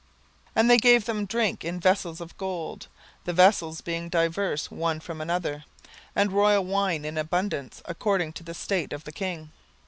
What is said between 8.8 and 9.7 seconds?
of the king.